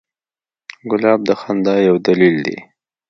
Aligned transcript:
ګلاب 0.91 1.19
د 1.29 1.31
خندا 1.41 1.75
یو 1.87 1.95
دلیل 2.07 2.35
دی. 2.45 2.57